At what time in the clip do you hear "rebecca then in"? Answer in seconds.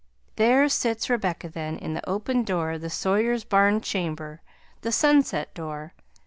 1.11-1.93